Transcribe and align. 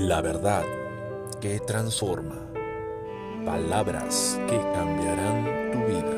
La 0.00 0.20
verdad 0.20 0.62
que 1.40 1.58
transforma. 1.60 2.36
Palabras 3.46 4.38
que 4.46 4.58
cambiarán 4.74 5.72
tu 5.72 5.78
vida. 5.86 6.16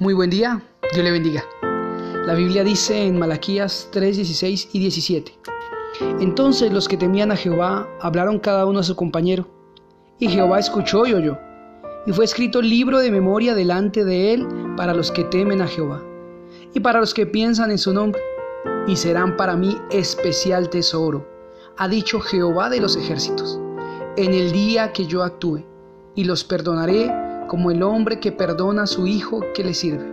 Muy 0.00 0.14
buen 0.14 0.30
día, 0.30 0.60
Dios 0.92 1.04
le 1.04 1.10
bendiga. 1.12 1.44
La 2.26 2.34
Biblia 2.34 2.64
dice 2.64 3.06
en 3.06 3.16
Malaquías 3.16 3.88
3, 3.92 4.16
16 4.16 4.70
y 4.72 4.80
17. 4.80 5.32
Entonces 6.20 6.72
los 6.72 6.88
que 6.88 6.96
temían 6.96 7.30
a 7.30 7.36
Jehová 7.36 7.88
hablaron 8.00 8.38
cada 8.38 8.66
uno 8.66 8.80
a 8.80 8.84
su 8.84 8.96
compañero, 8.96 9.46
y 10.18 10.28
Jehová 10.28 10.58
escuchó 10.58 11.06
y 11.06 11.14
oyó, 11.14 11.38
y 12.06 12.12
fue 12.12 12.24
escrito 12.24 12.62
libro 12.62 12.98
de 12.98 13.10
memoria 13.10 13.54
delante 13.54 14.04
de 14.04 14.34
él 14.34 14.46
para 14.76 14.94
los 14.94 15.10
que 15.10 15.24
temen 15.24 15.60
a 15.60 15.66
Jehová, 15.66 16.02
y 16.74 16.80
para 16.80 17.00
los 17.00 17.14
que 17.14 17.26
piensan 17.26 17.70
en 17.70 17.78
su 17.78 17.92
nombre, 17.92 18.20
y 18.86 18.96
serán 18.96 19.36
para 19.36 19.56
mí 19.56 19.76
especial 19.90 20.70
tesoro, 20.70 21.26
ha 21.76 21.88
dicho 21.88 22.20
Jehová 22.20 22.70
de 22.70 22.80
los 22.80 22.96
ejércitos, 22.96 23.60
en 24.16 24.34
el 24.34 24.52
día 24.52 24.92
que 24.92 25.06
yo 25.06 25.22
actúe, 25.22 25.64
y 26.14 26.24
los 26.24 26.44
perdonaré 26.44 27.12
como 27.48 27.70
el 27.70 27.82
hombre 27.82 28.20
que 28.20 28.32
perdona 28.32 28.82
a 28.82 28.86
su 28.86 29.06
hijo 29.06 29.40
que 29.54 29.64
le 29.64 29.74
sirve. 29.74 30.06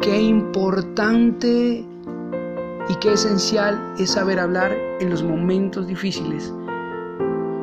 Qué 0.00 0.20
importante 0.20 1.84
esencial 3.12 3.94
es 3.98 4.12
saber 4.12 4.38
hablar 4.38 4.76
en 5.00 5.10
los 5.10 5.22
momentos 5.22 5.86
difíciles. 5.86 6.52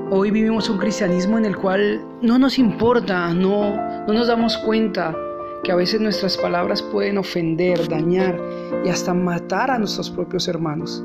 Hoy 0.09 0.31
vivimos 0.31 0.69
un 0.69 0.77
cristianismo 0.77 1.37
en 1.37 1.45
el 1.45 1.57
cual 1.57 2.05
no 2.21 2.37
nos 2.37 2.59
importa, 2.59 3.33
no, 3.33 3.75
no 4.05 4.13
nos 4.13 4.27
damos 4.27 4.57
cuenta 4.59 5.15
que 5.63 5.71
a 5.71 5.75
veces 5.75 5.99
nuestras 6.01 6.37
palabras 6.37 6.81
pueden 6.81 7.17
ofender, 7.17 7.87
dañar 7.87 8.39
y 8.85 8.89
hasta 8.89 9.13
matar 9.13 9.71
a 9.71 9.79
nuestros 9.79 10.09
propios 10.09 10.47
hermanos. 10.47 11.03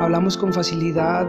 Hablamos 0.00 0.36
con 0.36 0.52
facilidad, 0.52 1.26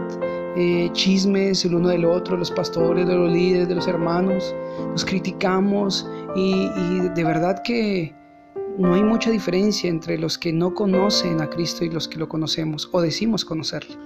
eh, 0.56 0.90
chismes 0.92 1.64
el 1.64 1.74
uno 1.74 1.88
del 1.88 2.04
otro, 2.04 2.36
los 2.36 2.50
pastores, 2.50 3.06
de 3.06 3.14
los 3.14 3.30
líderes, 3.30 3.68
de 3.68 3.74
los 3.74 3.86
hermanos, 3.86 4.54
nos 4.90 5.04
criticamos 5.04 6.08
y 6.34 6.68
de 7.14 7.24
verdad 7.24 7.62
que 7.62 8.17
no 8.78 8.94
hay 8.94 9.02
mucha 9.02 9.30
diferencia 9.30 9.90
entre 9.90 10.18
los 10.18 10.38
que 10.38 10.52
no 10.52 10.72
conocen 10.72 11.40
a 11.40 11.50
Cristo 11.50 11.84
y 11.84 11.90
los 11.90 12.06
que 12.06 12.16
lo 12.16 12.28
conocemos 12.28 12.88
o 12.92 13.00
decimos 13.00 13.44
conocerlo. 13.44 13.96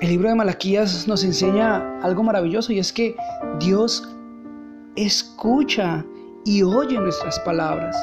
El 0.00 0.08
libro 0.08 0.28
de 0.28 0.34
Malaquías 0.34 1.08
nos 1.08 1.24
enseña 1.24 1.98
algo 2.02 2.22
maravilloso 2.22 2.72
y 2.72 2.78
es 2.78 2.92
que 2.92 3.16
Dios 3.58 4.06
escucha 4.96 6.04
y 6.44 6.62
oye 6.62 6.98
nuestras 6.98 7.40
palabras. 7.40 7.96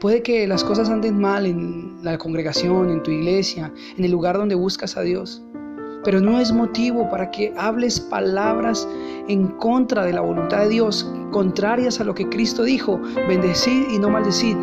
Puede 0.00 0.22
que 0.22 0.46
las 0.46 0.64
cosas 0.64 0.88
anden 0.88 1.20
mal 1.20 1.44
en 1.44 2.02
la 2.02 2.16
congregación, 2.16 2.90
en 2.90 3.02
tu 3.02 3.10
iglesia, 3.10 3.72
en 3.98 4.04
el 4.04 4.10
lugar 4.10 4.38
donde 4.38 4.54
buscas 4.54 4.96
a 4.96 5.02
Dios 5.02 5.42
pero 6.04 6.20
no 6.20 6.38
es 6.38 6.52
motivo 6.52 7.08
para 7.10 7.30
que 7.30 7.54
hables 7.56 8.00
palabras 8.00 8.88
en 9.28 9.48
contra 9.58 10.04
de 10.04 10.12
la 10.12 10.20
voluntad 10.20 10.60
de 10.60 10.68
Dios, 10.68 11.10
contrarias 11.30 12.00
a 12.00 12.04
lo 12.04 12.14
que 12.14 12.28
Cristo 12.28 12.64
dijo, 12.64 13.00
bendecid 13.28 13.88
y 13.90 13.98
no 13.98 14.10
maldecid. 14.10 14.56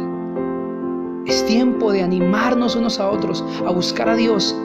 Es 1.26 1.46
tiempo 1.46 1.92
de 1.92 2.02
animarnos 2.04 2.76
unos 2.76 3.00
a 3.00 3.10
otros, 3.10 3.44
a 3.66 3.72
buscar 3.72 4.10
a 4.10 4.16
Dios, 4.16 4.56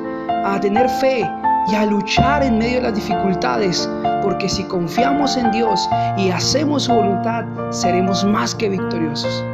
a 0.44 0.58
tener 0.60 0.88
fe 0.88 1.28
y 1.70 1.74
a 1.74 1.86
luchar 1.86 2.42
en 2.42 2.58
medio 2.58 2.76
de 2.76 2.82
las 2.82 2.94
dificultades, 2.94 3.88
porque 4.22 4.48
si 4.48 4.64
confiamos 4.64 5.36
en 5.36 5.50
Dios 5.52 5.88
y 6.16 6.30
hacemos 6.30 6.84
su 6.84 6.94
voluntad, 6.94 7.44
seremos 7.70 8.24
más 8.24 8.54
que 8.54 8.68
victoriosos. 8.68 9.44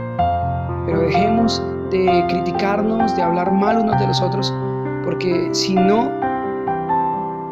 Pero 0.86 1.00
dejemos 1.00 1.62
de 1.90 2.24
criticarnos, 2.28 3.14
de 3.16 3.22
hablar 3.22 3.52
mal 3.52 3.78
unos 3.78 3.98
de 4.00 4.06
los 4.06 4.20
otros, 4.20 4.52
porque 5.04 5.50
si 5.52 5.74
no, 5.74 6.10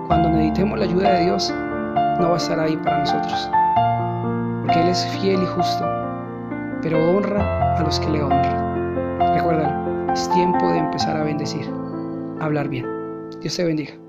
cuando 0.09 0.31
necesitemos 0.31 0.79
la 0.79 0.87
ayuda 0.87 1.13
de 1.13 1.25
Dios, 1.27 1.55
no 2.19 2.29
va 2.29 2.35
a 2.35 2.37
estar 2.39 2.59
ahí 2.59 2.77
para 2.79 2.99
nosotros. 2.99 3.51
Porque 4.63 4.81
Él 4.81 4.89
es 4.89 5.07
fiel 5.21 5.43
y 5.43 5.47
justo, 5.47 5.85
pero 6.83 6.99
honra 7.11 7.77
a 7.77 7.83
los 7.83 8.01
que 8.01 8.09
le 8.09 8.23
honran. 8.23 9.35
Recuérdalo, 9.35 10.13
es 10.13 10.29
tiempo 10.31 10.67
de 10.71 10.79
empezar 10.79 11.17
a 11.17 11.23
bendecir, 11.23 11.71
a 12.41 12.47
hablar 12.47 12.69
bien. 12.69 12.87
Dios 13.41 13.55
te 13.55 13.65
bendiga. 13.65 14.08